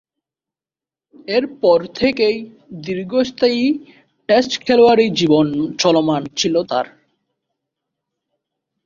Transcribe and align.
এরপর 1.27 1.79
থেকেই 1.95 2.37
দীর্ঘস্থায়ী 2.85 3.63
টেস্ট 4.29 4.51
খেলোয়াড়ী 4.63 5.05
জীবন 5.09 5.47
চলমান 5.79 6.21
ছিল 6.35 6.55
তার। 6.63 6.87